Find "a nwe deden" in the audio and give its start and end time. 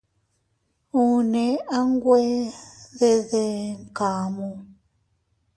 1.75-3.69